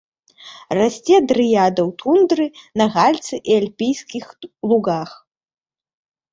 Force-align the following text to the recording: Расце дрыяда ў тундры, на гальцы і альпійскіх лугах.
Расце 0.77 1.17
дрыяда 1.31 1.81
ў 1.83 1.91
тундры, 1.99 2.47
на 2.83 2.89
гальцы 2.97 3.35
і 3.53 3.61
альпійскіх 3.61 4.25
лугах. 4.73 5.11